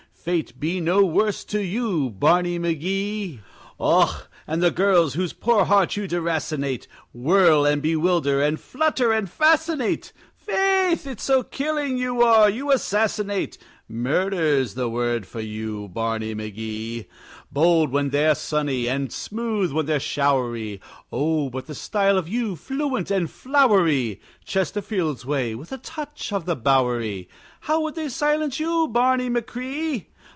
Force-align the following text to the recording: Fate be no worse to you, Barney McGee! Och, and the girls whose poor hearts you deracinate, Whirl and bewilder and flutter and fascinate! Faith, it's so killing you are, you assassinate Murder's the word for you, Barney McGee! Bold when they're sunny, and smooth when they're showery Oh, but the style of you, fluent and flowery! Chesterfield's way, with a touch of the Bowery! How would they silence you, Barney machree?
Fate 0.23 0.59
be 0.59 0.79
no 0.79 1.03
worse 1.03 1.43
to 1.45 1.63
you, 1.65 2.11
Barney 2.11 2.59
McGee! 2.59 3.39
Och, 3.79 4.29
and 4.45 4.61
the 4.61 4.69
girls 4.69 5.15
whose 5.15 5.33
poor 5.33 5.65
hearts 5.65 5.97
you 5.97 6.07
deracinate, 6.07 6.85
Whirl 7.11 7.65
and 7.65 7.81
bewilder 7.81 8.39
and 8.39 8.59
flutter 8.59 9.11
and 9.11 9.27
fascinate! 9.27 10.13
Faith, 10.37 11.07
it's 11.07 11.23
so 11.23 11.41
killing 11.41 11.97
you 11.97 12.21
are, 12.21 12.47
you 12.47 12.71
assassinate 12.71 13.57
Murder's 13.89 14.75
the 14.75 14.87
word 14.87 15.25
for 15.25 15.39
you, 15.41 15.87
Barney 15.87 16.35
McGee! 16.35 17.07
Bold 17.51 17.91
when 17.91 18.11
they're 18.11 18.35
sunny, 18.35 18.87
and 18.87 19.11
smooth 19.11 19.71
when 19.73 19.87
they're 19.87 19.99
showery 19.99 20.79
Oh, 21.11 21.49
but 21.49 21.65
the 21.65 21.75
style 21.75 22.17
of 22.19 22.27
you, 22.29 22.55
fluent 22.55 23.09
and 23.09 23.29
flowery! 23.29 24.21
Chesterfield's 24.45 25.25
way, 25.25 25.55
with 25.55 25.71
a 25.71 25.77
touch 25.79 26.31
of 26.31 26.45
the 26.45 26.55
Bowery! 26.55 27.27
How 27.61 27.81
would 27.81 27.95
they 27.95 28.07
silence 28.07 28.59
you, 28.59 28.87
Barney 28.87 29.27
machree? 29.27 30.07